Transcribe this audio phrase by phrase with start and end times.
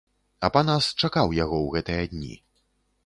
[0.47, 2.33] Апанас чакаў яго ў гэтыя дні.